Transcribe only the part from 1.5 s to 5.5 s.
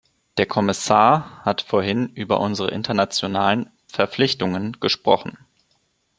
vorhin über unsere internationalen Verpflichtungen gesprochen.